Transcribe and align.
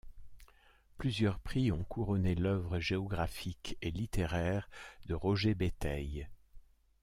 Plusieurs 0.97 1.37
prix 1.37 1.71
ont 1.71 1.83
couronné 1.83 2.33
l’œuvre 2.33 2.79
géographique 2.79 3.77
et 3.83 3.91
littéraire 3.91 4.67
de 5.05 5.13
Roger 5.13 5.53
Béteille. 5.53 6.27